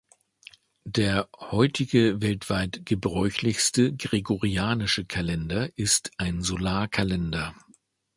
[0.87, 7.53] Der heutige weltweit gebräuchlichste Gregorianische Kalender ist ein Solarkalender.